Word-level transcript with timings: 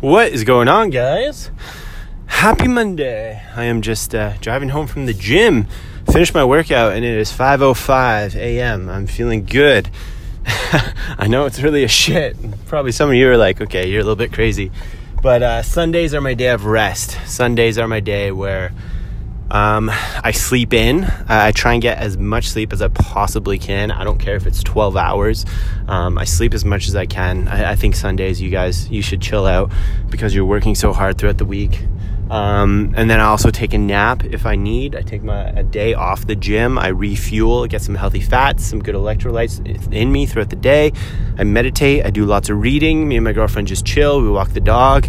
What 0.00 0.32
is 0.32 0.44
going 0.44 0.68
on, 0.68 0.90
guys? 0.90 1.50
Happy 2.26 2.68
Monday. 2.68 3.42
I 3.56 3.64
am 3.64 3.80
just 3.80 4.14
uh, 4.14 4.34
driving 4.42 4.68
home 4.68 4.86
from 4.86 5.06
the 5.06 5.14
gym. 5.14 5.66
Finished 6.12 6.34
my 6.34 6.44
workout 6.44 6.92
and 6.92 7.02
it 7.02 7.16
is 7.16 7.32
5:05 7.32 8.36
a.m. 8.36 8.90
I'm 8.90 9.06
feeling 9.06 9.46
good. 9.46 9.88
I 11.18 11.28
know 11.28 11.46
it's 11.46 11.62
really 11.62 11.82
a 11.82 11.88
shit. 11.88 12.36
Probably 12.66 12.92
some 12.92 13.08
of 13.08 13.14
you 13.14 13.26
are 13.30 13.38
like, 13.38 13.62
"Okay, 13.62 13.88
you're 13.88 14.02
a 14.02 14.04
little 14.04 14.16
bit 14.16 14.34
crazy." 14.34 14.70
But 15.22 15.42
uh, 15.42 15.62
Sundays 15.62 16.12
are 16.12 16.20
my 16.20 16.34
day 16.34 16.50
of 16.50 16.66
rest. 16.66 17.16
Sundays 17.24 17.78
are 17.78 17.88
my 17.88 18.00
day 18.00 18.30
where 18.30 18.72
um, 19.50 19.90
I 19.90 20.32
sleep 20.32 20.72
in. 20.72 21.04
I 21.28 21.52
try 21.52 21.74
and 21.74 21.82
get 21.82 21.98
as 21.98 22.18
much 22.18 22.48
sleep 22.48 22.72
as 22.72 22.82
I 22.82 22.88
possibly 22.88 23.58
can. 23.58 23.90
I 23.90 24.04
don't 24.04 24.18
care 24.18 24.36
if 24.36 24.46
it's 24.46 24.62
12 24.62 24.96
hours. 24.96 25.44
Um, 25.86 26.18
I 26.18 26.24
sleep 26.24 26.52
as 26.52 26.64
much 26.64 26.88
as 26.88 26.96
I 26.96 27.06
can. 27.06 27.46
I, 27.48 27.72
I, 27.72 27.76
think 27.76 27.94
Sundays, 27.94 28.40
you 28.40 28.50
guys, 28.50 28.90
you 28.90 29.02
should 29.02 29.22
chill 29.22 29.46
out 29.46 29.70
because 30.10 30.34
you're 30.34 30.44
working 30.44 30.74
so 30.74 30.92
hard 30.92 31.18
throughout 31.18 31.38
the 31.38 31.44
week. 31.44 31.80
Um, 32.30 32.92
and 32.96 33.08
then 33.08 33.20
I 33.20 33.26
also 33.26 33.50
take 33.50 33.72
a 33.72 33.78
nap 33.78 34.24
if 34.24 34.46
I 34.46 34.56
need. 34.56 34.96
I 34.96 35.02
take 35.02 35.22
my 35.22 35.44
a 35.50 35.62
day 35.62 35.94
off 35.94 36.26
the 36.26 36.34
gym. 36.34 36.78
I 36.78 36.88
refuel, 36.88 37.66
get 37.66 37.82
some 37.82 37.94
healthy 37.94 38.20
fats, 38.20 38.64
some 38.64 38.82
good 38.82 38.94
electrolytes 38.94 39.92
in 39.92 40.10
me 40.10 40.26
throughout 40.26 40.50
the 40.50 40.56
day. 40.56 40.92
I 41.38 41.44
meditate. 41.44 42.04
I 42.04 42.10
do 42.10 42.24
lots 42.24 42.48
of 42.48 42.60
reading. 42.60 43.08
Me 43.08 43.16
and 43.16 43.24
my 43.24 43.32
girlfriend 43.32 43.68
just 43.68 43.86
chill. 43.86 44.20
We 44.20 44.28
walk 44.28 44.50
the 44.50 44.60
dog, 44.60 45.06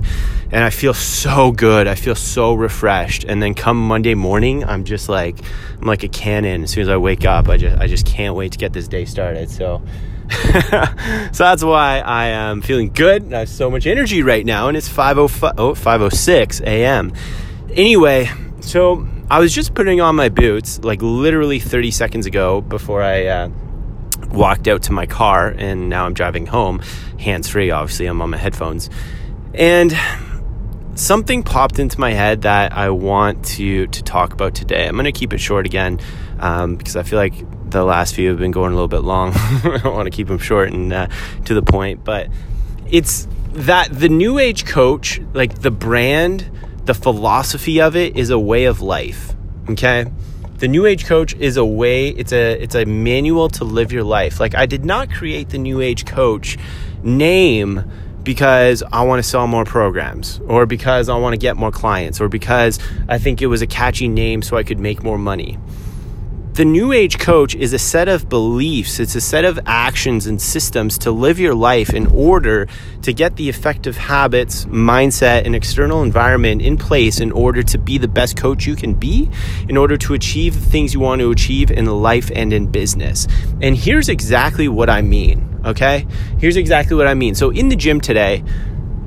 and 0.52 0.64
I 0.64 0.70
feel 0.70 0.94
so 0.94 1.52
good. 1.52 1.88
I 1.88 1.96
feel 1.96 2.16
so 2.16 2.54
refreshed. 2.54 3.24
And 3.24 3.42
then 3.42 3.56
come 3.56 3.88
Monday 3.88 4.14
morning, 4.14 4.64
I'm 4.64 4.84
just 4.84 5.10
like 5.10 5.38
I'm 5.80 5.88
like 5.88 6.04
a 6.04 6.10
cannon. 6.10 6.64
As 6.64 6.72
soon 6.72 6.84
as 6.84 6.90
I 6.90 6.98
wake 6.98 7.26
up, 7.26 7.50
I 7.50 7.58
just 7.58 7.78
I 7.78 7.88
just 7.88 8.06
can't 8.06 8.36
wait 8.36 8.52
to 8.52 8.58
get 8.58 8.74
this 8.74 8.88
day 8.88 9.06
started. 9.06 9.50
So. 9.50 9.82
so 11.32 11.44
that's 11.44 11.64
why 11.64 12.00
I 12.00 12.28
am 12.28 12.62
feeling 12.62 12.92
good. 12.92 13.34
I 13.34 13.40
have 13.40 13.50
so 13.50 13.70
much 13.70 13.86
energy 13.86 14.24
right 14.24 14.46
now, 14.46 14.68
and 14.68 14.76
it's 14.76 14.90
5.05, 14.90 15.54
oh, 15.58 15.74
5.06 15.74 16.62
a.m. 16.62 17.14
Anyway, 17.72 18.30
so 18.60 19.08
I 19.30 19.40
was 19.40 19.54
just 19.54 19.74
putting 19.74 20.02
on 20.02 20.16
my 20.16 20.30
boots 20.30 20.80
like 20.84 21.02
literally 21.02 21.60
30 21.60 21.92
seconds 21.92 22.26
ago 22.26 22.62
before 22.62 23.02
I 23.02 23.26
uh, 23.26 23.50
walked 24.32 24.68
out 24.68 24.84
to 24.84 24.92
my 24.92 25.06
car, 25.06 25.50
and 25.50 25.90
now 25.90 26.06
I'm 26.06 26.14
driving 26.14 26.46
home, 26.46 26.80
hands 27.20 27.48
free, 27.48 27.72
obviously, 27.72 28.06
I'm 28.06 28.22
on 28.22 28.30
my 28.30 28.38
headphones. 28.38 28.90
And 29.54 29.94
something 30.98 31.44
popped 31.44 31.80
into 31.80 32.00
my 32.00 32.12
head 32.12 32.42
that 32.42 32.74
I 32.74 32.90
want 32.90 33.46
to, 33.46 33.88
to 33.88 34.04
talk 34.04 34.34
about 34.34 34.56
today. 34.56 34.88
I'm 34.88 34.96
going 34.96 35.06
to 35.06 35.12
keep 35.12 35.32
it 35.32 35.38
short 35.38 35.66
again 35.66 36.00
um, 36.40 36.76
because 36.76 36.96
I 36.96 37.04
feel 37.04 37.20
like 37.20 37.34
the 37.70 37.84
last 37.84 38.16
few 38.16 38.30
have 38.30 38.40
been 38.40 38.52
going 38.52 38.72
a 38.72 38.76
little 38.76 38.88
bit 38.88 39.04
long. 39.04 39.32
I 39.36 39.82
want 39.86 40.06
to 40.06 40.12
keep 40.12 40.28
them 40.28 40.40
short 40.40 40.74
and 40.74 40.92
uh, 40.92 41.08
to 41.46 41.54
the 41.54 41.62
point, 41.62 42.04
but 42.04 42.30
it's 42.90 43.28
that 43.52 43.90
the 43.92 44.10
new 44.10 44.40
age 44.40 44.66
coach, 44.66 45.22
like 45.34 45.60
the 45.60 45.72
brand, 45.72 46.50
the 46.86 46.94
philosophy 46.94 47.80
of 47.80 47.96
it 47.96 48.18
is 48.18 48.30
a 48.30 48.40
way 48.40 48.66
of 48.66 48.82
life. 48.82 49.36
Okay? 49.70 50.06
The 50.58 50.68
new 50.68 50.88
age 50.88 51.06
coach 51.06 51.36
is 51.36 51.58
a 51.58 51.66
way, 51.66 52.10
it's 52.10 52.34
a 52.34 52.54
it's 52.54 52.74
a 52.74 52.86
manual 52.86 53.48
to 53.50 53.64
live 53.64 53.92
your 53.92 54.04
life. 54.04 54.40
Like 54.40 54.56
I 54.56 54.66
did 54.66 54.84
not 54.84 55.12
create 55.12 55.50
the 55.50 55.60
new 55.60 55.82
age 55.82 56.06
coach 56.06 56.58
name 57.04 57.84
because 58.28 58.84
I 58.92 59.04
want 59.04 59.24
to 59.24 59.28
sell 59.28 59.48
more 59.48 59.64
programs 59.64 60.42
or 60.48 60.66
because 60.66 61.08
I 61.08 61.16
want 61.16 61.32
to 61.32 61.38
get 61.38 61.56
more 61.56 61.72
clients 61.72 62.20
or 62.20 62.28
because 62.28 62.78
I 63.08 63.20
think 63.20 63.42
it 63.42 63.48
was 63.48 63.62
a 63.62 63.68
catchy 63.68 64.10
name 64.10 64.42
so 64.42 64.58
I 64.58 64.64
could 64.64 64.80
make 64.80 65.02
more 65.02 65.18
money. 65.18 65.58
The 66.52 66.66
New 66.66 66.92
Age 66.92 67.20
Coach 67.20 67.56
is 67.56 67.72
a 67.72 67.80
set 67.80 68.10
of 68.10 68.28
beliefs, 68.28 69.00
it's 69.00 69.16
a 69.16 69.22
set 69.22 69.46
of 69.46 69.58
actions 69.66 70.28
and 70.28 70.42
systems 70.42 70.98
to 70.98 71.12
live 71.12 71.40
your 71.40 71.56
life 71.56 71.94
in 71.94 72.08
order 72.08 72.68
to 73.04 73.14
get 73.14 73.38
the 73.38 73.48
effective 73.48 73.96
habits, 73.96 74.66
mindset, 74.66 75.46
and 75.46 75.56
external 75.56 76.04
environment 76.04 76.62
in 76.62 76.76
place 76.76 77.22
in 77.22 77.32
order 77.32 77.64
to 77.64 77.78
be 77.78 77.98
the 77.98 78.10
best 78.10 78.36
coach 78.36 78.66
you 78.66 78.76
can 78.76 78.94
be, 78.94 79.30
in 79.70 79.78
order 79.78 79.96
to 79.96 80.16
achieve 80.16 80.56
the 80.56 80.70
things 80.70 80.94
you 80.94 81.00
want 81.00 81.22
to 81.22 81.32
achieve 81.32 81.72
in 81.72 81.86
life 81.86 82.30
and 82.36 82.52
in 82.52 82.66
business. 82.66 83.26
And 83.62 83.78
here's 83.78 84.10
exactly 84.10 84.68
what 84.68 84.90
I 84.90 85.02
mean, 85.02 85.47
okay? 85.66 86.06
Here's 86.40 86.58
exactly 86.58 86.96
what 86.96 87.08
I 87.08 87.14
mean. 87.14 87.36
So, 87.36 87.50
in 87.50 87.70
the 87.70 87.76
gym 87.76 88.02
today, 88.02 88.44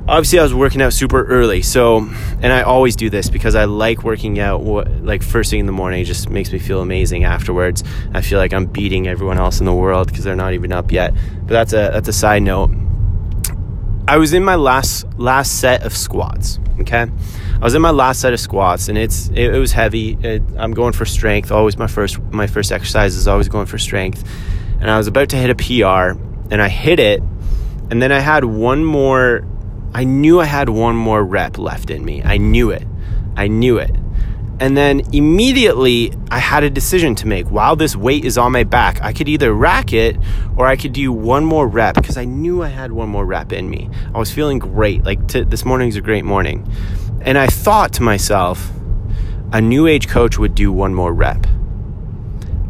obviously 0.07 0.39
I 0.39 0.43
was 0.43 0.53
working 0.53 0.81
out 0.81 0.93
super 0.93 1.23
early. 1.25 1.61
So, 1.61 1.97
and 1.97 2.51
I 2.51 2.63
always 2.63 2.95
do 2.95 3.09
this 3.09 3.29
because 3.29 3.55
I 3.55 3.65
like 3.65 4.03
working 4.03 4.39
out 4.39 4.63
like 5.03 5.23
first 5.23 5.49
thing 5.49 5.59
in 5.59 5.65
the 5.65 5.71
morning. 5.71 6.01
It 6.01 6.05
just 6.05 6.29
makes 6.29 6.51
me 6.51 6.59
feel 6.59 6.81
amazing 6.81 7.23
afterwards. 7.23 7.83
I 8.13 8.21
feel 8.21 8.39
like 8.39 8.53
I'm 8.53 8.65
beating 8.65 9.07
everyone 9.07 9.37
else 9.37 9.59
in 9.59 9.65
the 9.65 9.73
world 9.73 10.07
because 10.07 10.23
they're 10.23 10.35
not 10.35 10.53
even 10.53 10.71
up 10.71 10.91
yet. 10.91 11.13
But 11.13 11.49
that's 11.49 11.73
a 11.73 11.91
that's 11.93 12.07
a 12.07 12.13
side 12.13 12.43
note. 12.43 12.71
I 14.07 14.17
was 14.17 14.33
in 14.33 14.43
my 14.43 14.55
last 14.55 15.05
last 15.17 15.59
set 15.59 15.83
of 15.83 15.95
squats, 15.95 16.59
okay? 16.81 17.07
I 17.53 17.63
was 17.63 17.75
in 17.75 17.81
my 17.81 17.91
last 17.91 18.21
set 18.21 18.33
of 18.33 18.39
squats 18.39 18.89
and 18.89 18.97
it's 18.97 19.29
it, 19.29 19.55
it 19.55 19.59
was 19.59 19.71
heavy. 19.71 20.17
It, 20.21 20.43
I'm 20.57 20.73
going 20.73 20.93
for 20.93 21.05
strength. 21.05 21.51
Always 21.51 21.77
my 21.77 21.87
first 21.87 22.19
my 22.31 22.47
first 22.47 22.71
exercise 22.71 23.15
is 23.15 23.27
always 23.27 23.47
going 23.47 23.67
for 23.67 23.77
strength. 23.77 24.27
And 24.79 24.89
I 24.89 24.97
was 24.97 25.05
about 25.05 25.29
to 25.29 25.35
hit 25.37 25.51
a 25.51 25.55
PR 25.55 26.19
and 26.51 26.61
I 26.61 26.69
hit 26.69 26.99
it 26.99 27.23
and 27.89 28.01
then 28.01 28.11
I 28.11 28.19
had 28.19 28.45
one 28.45 28.85
more 28.85 29.47
I 29.93 30.05
knew 30.05 30.39
I 30.39 30.45
had 30.45 30.69
one 30.69 30.95
more 30.95 31.21
rep 31.21 31.57
left 31.57 31.89
in 31.89 32.05
me. 32.05 32.23
I 32.23 32.37
knew 32.37 32.69
it. 32.69 32.87
I 33.35 33.47
knew 33.47 33.77
it. 33.77 33.93
And 34.61 34.77
then 34.77 35.01
immediately 35.11 36.13
I 36.29 36.39
had 36.39 36.63
a 36.63 36.69
decision 36.69 37.15
to 37.15 37.27
make. 37.27 37.49
While 37.49 37.75
this 37.75 37.95
weight 37.95 38.23
is 38.23 38.37
on 38.37 38.51
my 38.51 38.63
back, 38.63 39.01
I 39.01 39.11
could 39.11 39.27
either 39.27 39.51
rack 39.51 39.91
it 39.91 40.17
or 40.55 40.65
I 40.65 40.77
could 40.77 40.93
do 40.93 41.11
one 41.11 41.43
more 41.43 41.67
rep 41.67 41.95
because 41.95 42.15
I 42.15 42.25
knew 42.25 42.61
I 42.61 42.69
had 42.69 42.91
one 42.91 43.09
more 43.09 43.25
rep 43.25 43.51
in 43.51 43.69
me. 43.69 43.89
I 44.13 44.19
was 44.19 44.31
feeling 44.31 44.59
great. 44.59 45.03
Like 45.03 45.27
t- 45.27 45.43
this 45.43 45.65
morning's 45.65 45.95
a 45.95 46.01
great 46.01 46.23
morning. 46.23 46.71
And 47.21 47.37
I 47.37 47.47
thought 47.47 47.91
to 47.93 48.03
myself, 48.03 48.71
a 49.51 49.59
new 49.59 49.87
age 49.87 50.07
coach 50.07 50.37
would 50.37 50.55
do 50.55 50.71
one 50.71 50.93
more 50.93 51.11
rep. 51.11 51.47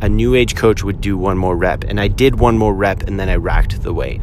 A 0.01 0.09
new 0.09 0.35
age 0.35 0.55
coach 0.55 0.83
would 0.83 0.99
do 0.99 1.17
one 1.17 1.37
more 1.37 1.55
rep. 1.55 1.83
And 1.83 1.99
I 1.99 2.07
did 2.07 2.39
one 2.39 2.57
more 2.57 2.73
rep 2.73 3.03
and 3.03 3.19
then 3.19 3.29
I 3.29 3.35
racked 3.35 3.81
the 3.81 3.93
weight. 3.93 4.21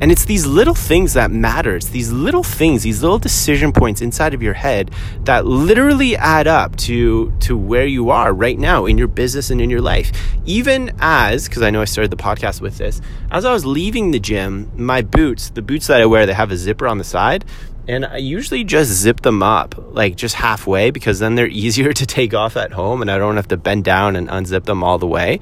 And 0.00 0.10
it's 0.10 0.24
these 0.24 0.44
little 0.44 0.74
things 0.74 1.14
that 1.14 1.30
matter. 1.30 1.76
It's 1.76 1.88
these 1.88 2.12
little 2.12 2.42
things, 2.42 2.82
these 2.82 3.00
little 3.00 3.18
decision 3.18 3.72
points 3.72 4.02
inside 4.02 4.34
of 4.34 4.42
your 4.42 4.52
head 4.52 4.90
that 5.20 5.46
literally 5.46 6.16
add 6.16 6.46
up 6.46 6.76
to 6.76 7.32
to 7.40 7.56
where 7.56 7.86
you 7.86 8.10
are 8.10 8.32
right 8.34 8.58
now 8.58 8.86
in 8.86 8.98
your 8.98 9.06
business 9.06 9.50
and 9.50 9.60
in 9.60 9.70
your 9.70 9.80
life. 9.80 10.12
Even 10.44 10.92
as, 10.98 11.48
because 11.48 11.62
I 11.62 11.70
know 11.70 11.80
I 11.80 11.86
started 11.86 12.10
the 12.10 12.16
podcast 12.16 12.60
with 12.60 12.76
this, 12.76 13.00
as 13.30 13.44
I 13.44 13.52
was 13.52 13.64
leaving 13.64 14.10
the 14.10 14.20
gym, 14.20 14.70
my 14.76 15.00
boots, 15.00 15.50
the 15.50 15.62
boots 15.62 15.86
that 15.86 16.00
I 16.00 16.06
wear, 16.06 16.26
they 16.26 16.34
have 16.34 16.50
a 16.50 16.56
zipper 16.56 16.88
on 16.88 16.98
the 16.98 17.04
side. 17.04 17.44
And 17.86 18.06
I 18.06 18.16
usually 18.16 18.64
just 18.64 18.90
zip 18.90 19.20
them 19.20 19.42
up, 19.42 19.74
like 19.94 20.16
just 20.16 20.36
halfway, 20.36 20.90
because 20.90 21.18
then 21.18 21.34
they're 21.34 21.46
easier 21.64 21.92
to 21.92 22.06
take 22.06 22.34
off 22.34 22.56
at 22.56 22.72
home 22.72 23.02
and 23.02 23.10
I 23.10 23.18
don't 23.18 23.36
have 23.36 23.48
to 23.48 23.56
bend 23.56 23.84
down 23.84 24.16
and 24.16 24.28
unzip 24.28 24.64
them 24.64 24.82
all 24.82 24.98
the 24.98 25.06
way. 25.06 25.40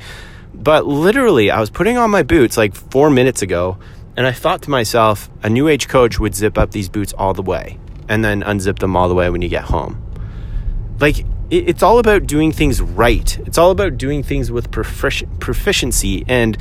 But 0.54 0.86
literally, 0.86 1.50
I 1.50 1.60
was 1.60 1.70
putting 1.70 1.96
on 1.96 2.10
my 2.10 2.22
boots 2.22 2.56
like 2.56 2.74
four 2.74 3.10
minutes 3.10 3.42
ago 3.42 3.78
and 4.16 4.26
I 4.26 4.32
thought 4.32 4.62
to 4.62 4.70
myself, 4.70 5.30
a 5.42 5.48
new 5.48 5.68
age 5.68 5.88
coach 5.88 6.18
would 6.18 6.34
zip 6.34 6.58
up 6.58 6.72
these 6.72 6.88
boots 6.88 7.12
all 7.14 7.32
the 7.32 7.42
way 7.42 7.78
and 8.08 8.24
then 8.24 8.42
unzip 8.42 8.78
them 8.78 8.96
all 8.96 9.08
the 9.08 9.14
way 9.14 9.30
when 9.30 9.40
you 9.40 9.48
get 9.48 9.64
home. 9.64 10.02
Like, 11.00 11.24
it's 11.50 11.82
all 11.82 11.98
about 11.98 12.26
doing 12.26 12.52
things 12.52 12.80
right. 12.80 13.38
It's 13.40 13.58
all 13.58 13.70
about 13.70 13.98
doing 13.98 14.22
things 14.22 14.50
with 14.50 14.70
proficiency 14.70 16.24
and 16.26 16.56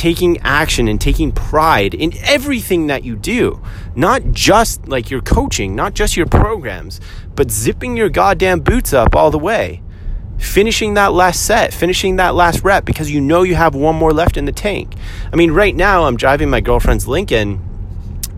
taking 0.00 0.38
action 0.38 0.88
and 0.88 0.98
taking 0.98 1.30
pride 1.30 1.92
in 1.92 2.10
everything 2.22 2.86
that 2.86 3.04
you 3.04 3.14
do. 3.14 3.60
Not 3.94 4.32
just 4.32 4.88
like 4.88 5.10
your 5.10 5.20
coaching, 5.20 5.76
not 5.76 5.92
just 5.92 6.16
your 6.16 6.24
programs, 6.24 7.02
but 7.34 7.50
zipping 7.50 7.98
your 7.98 8.08
goddamn 8.08 8.60
boots 8.60 8.94
up 8.94 9.14
all 9.14 9.30
the 9.30 9.38
way 9.38 9.82
finishing 10.38 10.94
that 10.94 11.12
last 11.12 11.44
set, 11.44 11.70
finishing 11.74 12.16
that 12.16 12.34
last 12.34 12.64
rep 12.64 12.86
because 12.86 13.10
you 13.10 13.20
know 13.20 13.42
you 13.42 13.54
have 13.54 13.74
one 13.74 13.94
more 13.94 14.10
left 14.10 14.38
in 14.38 14.46
the 14.46 14.52
tank. 14.52 14.94
I 15.30 15.36
mean, 15.36 15.50
right 15.50 15.76
now 15.76 16.04
I'm 16.04 16.16
driving 16.16 16.48
my 16.48 16.62
girlfriend's 16.62 17.06
Lincoln 17.06 17.62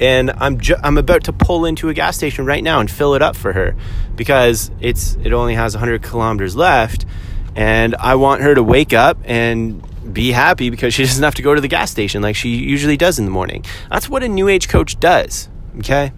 and 0.01 0.33
I'm 0.33 0.59
ju- 0.59 0.75
I'm 0.83 0.99
about 0.99 1.23
to 1.25 1.33
pull 1.33 1.65
into 1.65 1.91
a 1.91 1.95
gas 1.95 2.17
station 2.17 2.45
right 2.45 2.65
now 2.65 2.81
and 2.81 2.91
fill 2.91 3.15
it 3.15 3.23
up 3.23 3.37
for 3.37 3.53
her 3.53 3.77
because 4.17 4.73
it's 4.81 5.17
it 5.23 5.33
only 5.33 5.55
has 5.55 5.77
100 5.77 6.03
kilometers 6.03 6.57
left 6.57 7.07
and 7.55 7.95
I 7.95 8.17
want 8.17 8.43
her 8.43 8.53
to 8.53 8.65
wake 8.65 8.93
up 8.93 9.19
and 9.25 9.81
be 10.13 10.33
happy 10.33 10.71
because 10.71 10.95
she 10.95 11.03
doesn't 11.07 11.23
have 11.23 11.35
to 11.37 11.43
go 11.43 11.55
to 11.55 11.61
the 11.61 11.69
gas 11.69 11.91
station 11.91 12.23
like 12.23 12.37
she 12.37 12.51
usually 12.51 12.97
does 12.97 13.19
in 13.19 13.25
the 13.25 13.31
morning. 13.31 13.65
That's 13.91 14.09
what 14.09 14.23
a 14.23 14.29
new 14.29 14.49
age 14.49 14.69
coach 14.69 14.99
does, 14.99 15.49
okay? 15.79 16.13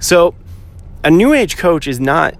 So, 0.00 0.34
a 1.04 1.10
new 1.10 1.32
age 1.32 1.56
coach 1.56 1.86
is 1.86 2.00
not 2.00 2.34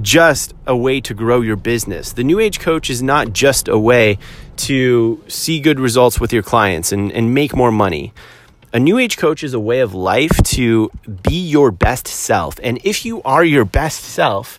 just 0.00 0.54
a 0.66 0.76
way 0.76 1.00
to 1.00 1.14
grow 1.14 1.40
your 1.40 1.56
business. 1.56 2.12
The 2.12 2.24
New 2.24 2.40
Age 2.40 2.60
Coach 2.60 2.88
is 2.88 3.02
not 3.02 3.32
just 3.32 3.68
a 3.68 3.78
way 3.78 4.18
to 4.58 5.22
see 5.28 5.60
good 5.60 5.78
results 5.78 6.18
with 6.18 6.32
your 6.32 6.42
clients 6.42 6.92
and, 6.92 7.12
and 7.12 7.34
make 7.34 7.54
more 7.54 7.72
money. 7.72 8.12
A 8.72 8.80
New 8.80 8.98
Age 8.98 9.18
Coach 9.18 9.42
is 9.42 9.52
a 9.52 9.60
way 9.60 9.80
of 9.80 9.94
life 9.94 10.42
to 10.44 10.90
be 11.22 11.38
your 11.38 11.70
best 11.70 12.06
self. 12.06 12.58
And 12.62 12.78
if 12.84 13.04
you 13.04 13.22
are 13.22 13.44
your 13.44 13.66
best 13.66 14.02
self, 14.02 14.58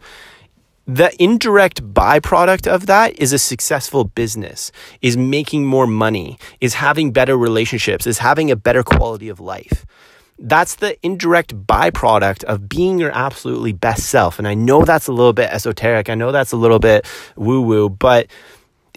the 0.85 1.15
indirect 1.21 1.81
byproduct 1.94 2.68
of 2.68 2.88
that 2.88 3.18
is 3.18 3.31
a 3.31 3.39
successful 3.39 4.03
business, 4.03 4.71
is 5.01 5.15
making 5.15 5.65
more 5.65 5.88
money, 5.88 6.38
is 6.59 6.74
having 6.74 7.12
better 7.12 7.38
relationships, 7.38 8.06
is 8.06 8.18
having 8.18 8.51
a 8.51 8.56
better 8.56 8.83
quality 8.83 9.30
of 9.30 9.39
life. 9.39 9.85
That's 10.38 10.75
the 10.75 10.97
indirect 11.06 11.56
byproduct 11.65 12.44
of 12.44 12.68
being 12.68 13.00
your 13.00 13.12
absolutely 13.12 13.71
best 13.71 14.07
self. 14.07 14.39
And 14.39 14.47
I 14.47 14.56
know 14.56 14.83
that's 14.83 15.07
a 15.07 15.13
little 15.13 15.31
bit 15.31 15.50
esoteric. 15.51 16.09
I 16.09 16.15
know 16.15 16.31
that's 16.33 16.51
a 16.51 16.57
little 16.57 16.80
bit 16.80 17.06
woo 17.38 17.62
woo, 17.62 17.88
but 17.89 18.27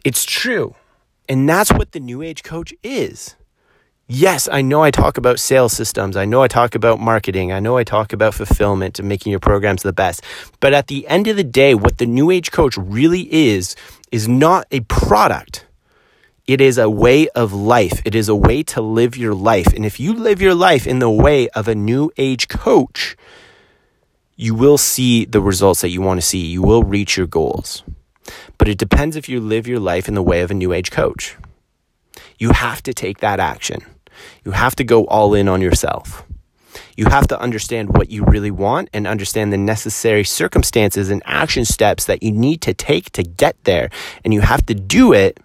it's 0.04 0.24
true. 0.24 0.74
And 1.28 1.48
that's 1.48 1.70
what 1.70 1.92
the 1.92 2.00
new 2.00 2.20
age 2.22 2.42
coach 2.42 2.74
is. 2.82 3.36
Yes, 4.08 4.48
I 4.48 4.62
know 4.62 4.84
I 4.84 4.92
talk 4.92 5.18
about 5.18 5.40
sales 5.40 5.72
systems. 5.72 6.16
I 6.16 6.26
know 6.26 6.40
I 6.40 6.46
talk 6.46 6.76
about 6.76 7.00
marketing. 7.00 7.50
I 7.50 7.58
know 7.58 7.76
I 7.76 7.82
talk 7.82 8.12
about 8.12 8.34
fulfillment 8.34 9.00
and 9.00 9.08
making 9.08 9.32
your 9.32 9.40
programs 9.40 9.82
the 9.82 9.92
best. 9.92 10.22
But 10.60 10.72
at 10.72 10.86
the 10.86 11.08
end 11.08 11.26
of 11.26 11.36
the 11.36 11.42
day, 11.42 11.74
what 11.74 11.98
the 11.98 12.06
new 12.06 12.30
age 12.30 12.52
coach 12.52 12.76
really 12.76 13.22
is, 13.34 13.74
is 14.12 14.28
not 14.28 14.68
a 14.70 14.78
product. 14.80 15.66
It 16.46 16.60
is 16.60 16.78
a 16.78 16.88
way 16.88 17.26
of 17.30 17.52
life. 17.52 18.00
It 18.04 18.14
is 18.14 18.28
a 18.28 18.36
way 18.36 18.62
to 18.62 18.80
live 18.80 19.16
your 19.16 19.34
life. 19.34 19.72
And 19.74 19.84
if 19.84 19.98
you 19.98 20.12
live 20.12 20.40
your 20.40 20.54
life 20.54 20.86
in 20.86 21.00
the 21.00 21.10
way 21.10 21.48
of 21.48 21.66
a 21.66 21.74
new 21.74 22.12
age 22.16 22.46
coach, 22.46 23.16
you 24.36 24.54
will 24.54 24.78
see 24.78 25.24
the 25.24 25.40
results 25.40 25.80
that 25.80 25.88
you 25.88 26.00
want 26.00 26.20
to 26.20 26.26
see. 26.26 26.46
You 26.46 26.62
will 26.62 26.84
reach 26.84 27.16
your 27.16 27.26
goals. 27.26 27.82
But 28.56 28.68
it 28.68 28.78
depends 28.78 29.16
if 29.16 29.28
you 29.28 29.40
live 29.40 29.66
your 29.66 29.80
life 29.80 30.06
in 30.06 30.14
the 30.14 30.22
way 30.22 30.42
of 30.42 30.52
a 30.52 30.54
new 30.54 30.72
age 30.72 30.92
coach. 30.92 31.36
You 32.38 32.52
have 32.52 32.84
to 32.84 32.94
take 32.94 33.18
that 33.18 33.40
action. 33.40 33.80
You 34.44 34.52
have 34.52 34.76
to 34.76 34.84
go 34.84 35.06
all 35.06 35.34
in 35.34 35.48
on 35.48 35.60
yourself. 35.60 36.24
You 36.96 37.06
have 37.06 37.28
to 37.28 37.40
understand 37.40 37.96
what 37.96 38.10
you 38.10 38.24
really 38.24 38.50
want 38.50 38.88
and 38.92 39.06
understand 39.06 39.52
the 39.52 39.58
necessary 39.58 40.24
circumstances 40.24 41.10
and 41.10 41.22
action 41.26 41.64
steps 41.64 42.06
that 42.06 42.22
you 42.22 42.32
need 42.32 42.60
to 42.62 42.74
take 42.74 43.10
to 43.12 43.22
get 43.22 43.56
there. 43.64 43.90
And 44.24 44.32
you 44.32 44.40
have 44.40 44.64
to 44.66 44.74
do 44.74 45.12
it 45.12 45.38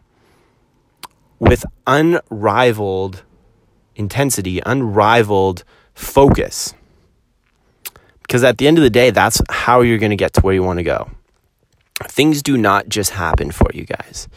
with 1.39 1.65
unrivaled 1.87 3.23
intensity, 3.95 4.61
unrivaled 4.65 5.63
focus. 5.93 6.73
Because 8.21 8.43
at 8.43 8.57
the 8.57 8.67
end 8.67 8.77
of 8.77 8.83
the 8.83 8.89
day, 8.89 9.09
that's 9.09 9.41
how 9.49 9.81
you're 9.81 9.97
going 9.97 10.11
to 10.11 10.15
get 10.15 10.33
to 10.33 10.41
where 10.41 10.53
you 10.53 10.63
want 10.63 10.79
to 10.79 10.83
go. 10.83 11.09
Things 12.03 12.41
do 12.41 12.57
not 12.57 12.87
just 12.87 13.11
happen 13.11 13.51
for 13.51 13.69
you 13.73 13.85
guys. 13.85 14.27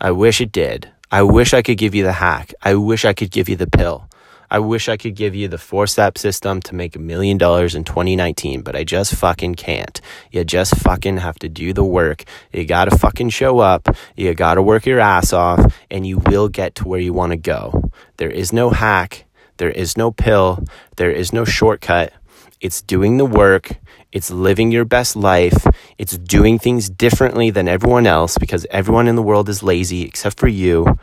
I 0.00 0.10
wish 0.10 0.40
it 0.40 0.50
did. 0.50 0.90
I 1.14 1.20
wish 1.24 1.52
I 1.52 1.60
could 1.60 1.76
give 1.76 1.94
you 1.94 2.04
the 2.04 2.12
hack. 2.12 2.54
I 2.62 2.74
wish 2.74 3.04
I 3.04 3.12
could 3.12 3.30
give 3.30 3.46
you 3.46 3.54
the 3.54 3.66
pill. 3.66 4.08
I 4.50 4.60
wish 4.60 4.88
I 4.88 4.96
could 4.96 5.14
give 5.14 5.34
you 5.34 5.46
the 5.46 5.58
four 5.58 5.86
step 5.86 6.16
system 6.16 6.62
to 6.62 6.74
make 6.74 6.96
a 6.96 6.98
million 6.98 7.36
dollars 7.36 7.74
in 7.74 7.84
2019, 7.84 8.62
but 8.62 8.74
I 8.74 8.82
just 8.82 9.14
fucking 9.16 9.56
can't. 9.56 10.00
You 10.30 10.42
just 10.42 10.74
fucking 10.76 11.18
have 11.18 11.38
to 11.40 11.50
do 11.50 11.74
the 11.74 11.84
work. 11.84 12.24
You 12.50 12.64
gotta 12.64 12.96
fucking 12.96 13.28
show 13.28 13.58
up. 13.58 13.94
You 14.16 14.32
gotta 14.32 14.62
work 14.62 14.86
your 14.86 15.00
ass 15.00 15.34
off, 15.34 15.78
and 15.90 16.06
you 16.06 16.16
will 16.16 16.48
get 16.48 16.76
to 16.76 16.88
where 16.88 17.00
you 17.00 17.12
wanna 17.12 17.36
go. 17.36 17.90
There 18.16 18.30
is 18.30 18.50
no 18.50 18.70
hack. 18.70 19.26
There 19.58 19.70
is 19.70 19.98
no 19.98 20.12
pill. 20.12 20.64
There 20.96 21.10
is 21.10 21.30
no 21.30 21.44
shortcut. 21.44 22.14
It's 22.62 22.80
doing 22.80 23.16
the 23.16 23.26
work. 23.26 23.80
It's 24.12 24.30
living 24.30 24.70
your 24.70 24.84
best 24.84 25.16
life. 25.16 25.66
It's 25.98 26.16
doing 26.16 26.60
things 26.60 26.88
differently 26.88 27.50
than 27.50 27.66
everyone 27.66 28.06
else 28.06 28.38
because 28.38 28.64
everyone 28.70 29.08
in 29.08 29.16
the 29.16 29.22
world 29.22 29.48
is 29.48 29.64
lazy 29.64 30.02
except 30.02 30.38
for 30.38 30.46
you. 30.46 30.96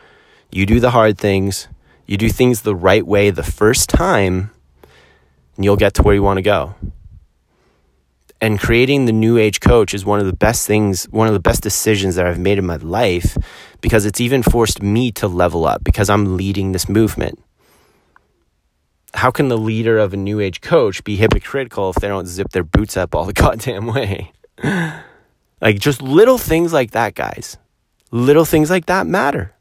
You 0.51 0.65
do 0.65 0.79
the 0.79 0.91
hard 0.91 1.17
things. 1.17 1.67
You 2.07 2.15
do 2.15 2.29
things 2.29 2.61
the 2.61 2.73
right 2.73 3.05
way 3.05 3.29
the 3.29 3.43
first 3.43 3.89
time, 3.89 4.51
and 5.55 5.65
you'll 5.65 5.75
get 5.75 5.93
to 5.95 6.01
where 6.01 6.15
you 6.15 6.23
want 6.23 6.37
to 6.37 6.41
go. 6.41 6.75
And 8.39 8.57
creating 8.57 9.03
the 9.03 9.11
new 9.11 9.37
age 9.37 9.59
coach 9.59 9.93
is 9.93 10.05
one 10.05 10.21
of 10.21 10.25
the 10.25 10.33
best 10.33 10.65
things, 10.65 11.03
one 11.11 11.27
of 11.27 11.33
the 11.33 11.41
best 11.41 11.61
decisions 11.61 12.15
that 12.15 12.25
I've 12.25 12.39
made 12.39 12.57
in 12.57 12.65
my 12.65 12.77
life 12.77 13.37
because 13.81 14.05
it's 14.05 14.21
even 14.21 14.43
forced 14.43 14.81
me 14.81 15.11
to 15.11 15.27
level 15.27 15.65
up 15.65 15.83
because 15.83 16.09
I'm 16.09 16.37
leading 16.37 16.71
this 16.71 16.87
movement. 16.87 17.37
How 19.13 19.31
can 19.31 19.47
the 19.47 19.57
leader 19.57 19.97
of 19.97 20.13
a 20.13 20.17
new 20.17 20.39
age 20.39 20.61
coach 20.61 21.03
be 21.03 21.15
hypocritical 21.15 21.89
if 21.89 21.95
they 21.97 22.07
don't 22.07 22.27
zip 22.27 22.49
their 22.51 22.63
boots 22.63 22.95
up 22.95 23.15
all 23.15 23.25
the 23.25 23.33
goddamn 23.43 23.87
way? 23.87 24.31
like 25.61 25.79
just 25.79 26.01
little 26.01 26.37
things 26.37 26.73
like 26.73 26.91
that, 26.91 27.15
guys. 27.15 27.57
Little 28.11 28.45
things 28.45 28.69
like 28.69 28.85
that 28.87 29.07
matter. 29.07 29.53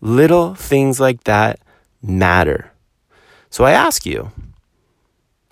Little 0.00 0.54
things 0.54 1.00
like 1.00 1.24
that 1.24 1.60
matter. 2.02 2.72
So 3.50 3.64
I 3.64 3.72
ask 3.72 4.04
you, 4.04 4.32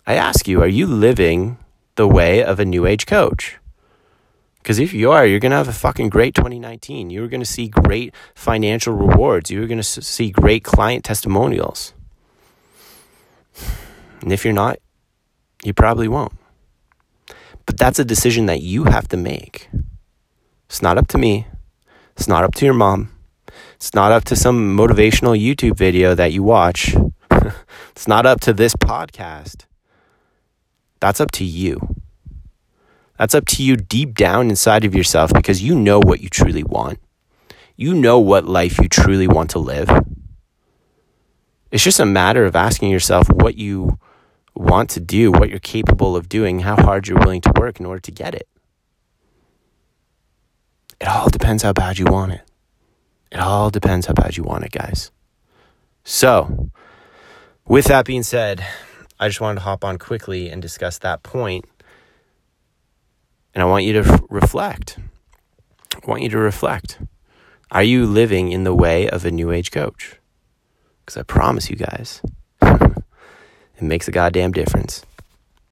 I 0.06 0.14
ask 0.14 0.48
you, 0.48 0.60
are 0.60 0.68
you 0.68 0.86
living 0.86 1.58
the 1.94 2.08
way 2.08 2.42
of 2.42 2.58
a 2.58 2.64
new 2.64 2.86
age 2.86 3.06
coach? 3.06 3.58
Because 4.62 4.78
if 4.78 4.92
you 4.92 5.10
are, 5.10 5.26
you're 5.26 5.40
going 5.40 5.50
to 5.50 5.56
have 5.56 5.68
a 5.68 5.72
fucking 5.72 6.08
great 6.08 6.34
2019. 6.34 7.10
You're 7.10 7.28
going 7.28 7.40
to 7.40 7.46
see 7.46 7.68
great 7.68 8.14
financial 8.34 8.94
rewards. 8.94 9.50
You're 9.50 9.66
going 9.66 9.82
to 9.82 10.02
see 10.02 10.30
great 10.30 10.62
client 10.62 11.04
testimonials. 11.04 11.94
And 14.22 14.32
if 14.32 14.44
you're 14.44 14.54
not, 14.54 14.78
you 15.64 15.74
probably 15.74 16.08
won't. 16.08 16.32
But 17.66 17.78
that's 17.78 17.98
a 17.98 18.04
decision 18.04 18.46
that 18.46 18.60
you 18.62 18.84
have 18.84 19.08
to 19.08 19.16
make. 19.16 19.68
It's 20.66 20.82
not 20.82 20.98
up 20.98 21.08
to 21.08 21.18
me. 21.18 21.46
It's 22.16 22.28
not 22.28 22.44
up 22.44 22.54
to 22.56 22.64
your 22.64 22.74
mom. 22.74 23.10
It's 23.74 23.94
not 23.94 24.12
up 24.12 24.24
to 24.24 24.36
some 24.36 24.76
motivational 24.76 25.38
YouTube 25.38 25.76
video 25.76 26.14
that 26.14 26.32
you 26.32 26.42
watch. 26.42 26.94
it's 27.90 28.08
not 28.08 28.26
up 28.26 28.40
to 28.40 28.52
this 28.52 28.74
podcast. 28.74 29.66
That's 31.00 31.20
up 31.20 31.30
to 31.32 31.44
you. 31.44 31.96
That's 33.18 33.34
up 33.34 33.46
to 33.46 33.62
you 33.62 33.76
deep 33.76 34.14
down 34.14 34.50
inside 34.50 34.84
of 34.84 34.94
yourself 34.94 35.32
because 35.32 35.62
you 35.62 35.74
know 35.74 35.98
what 35.98 36.20
you 36.20 36.28
truly 36.28 36.62
want. 36.62 36.98
You 37.76 37.94
know 37.94 38.18
what 38.18 38.46
life 38.46 38.78
you 38.78 38.88
truly 38.88 39.26
want 39.26 39.50
to 39.50 39.58
live. 39.58 39.90
It's 41.70 41.82
just 41.84 42.00
a 42.00 42.06
matter 42.06 42.44
of 42.44 42.54
asking 42.54 42.90
yourself 42.90 43.28
what 43.32 43.56
you 43.56 43.98
want 44.54 44.90
to 44.90 45.00
do, 45.00 45.30
what 45.30 45.48
you're 45.48 45.58
capable 45.58 46.16
of 46.16 46.28
doing, 46.28 46.60
how 46.60 46.76
hard 46.76 47.08
you're 47.08 47.18
willing 47.18 47.40
to 47.42 47.52
work 47.58 47.80
in 47.80 47.86
order 47.86 48.00
to 48.00 48.10
get 48.10 48.34
it. 48.34 48.48
It 51.00 51.08
all 51.08 51.28
depends 51.28 51.62
how 51.62 51.72
bad 51.72 51.98
you 51.98 52.04
want 52.04 52.32
it. 52.32 52.42
It 53.30 53.40
all 53.40 53.70
depends 53.70 54.06
how 54.06 54.12
bad 54.12 54.36
you 54.36 54.44
want 54.44 54.64
it, 54.64 54.72
guys. 54.72 55.10
So, 56.04 56.70
with 57.66 57.86
that 57.86 58.04
being 58.04 58.22
said, 58.22 58.64
I 59.18 59.28
just 59.28 59.40
wanted 59.40 59.56
to 59.56 59.60
hop 59.62 59.84
on 59.84 59.98
quickly 59.98 60.50
and 60.50 60.60
discuss 60.60 60.98
that 60.98 61.22
point. 61.22 61.64
And 63.54 63.62
I 63.62 63.66
want 63.66 63.84
you 63.84 63.94
to 63.94 64.00
f- 64.00 64.20
reflect. 64.28 64.98
I 65.94 66.10
want 66.10 66.22
you 66.22 66.28
to 66.30 66.38
reflect. 66.38 66.98
Are 67.70 67.82
you 67.82 68.04
living 68.06 68.52
in 68.52 68.64
the 68.64 68.74
way 68.74 69.08
of 69.08 69.24
a 69.24 69.30
new 69.30 69.50
age 69.50 69.70
coach? 69.70 70.18
Because 71.00 71.16
I 71.16 71.22
promise 71.22 71.70
you 71.70 71.76
guys, 71.76 72.20
it 73.82 73.86
makes 73.86 74.06
a 74.06 74.12
goddamn 74.12 74.52
difference. 74.52 75.04